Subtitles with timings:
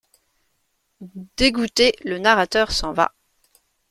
[1.37, 3.13] Dégouté, le narrateur s'en va.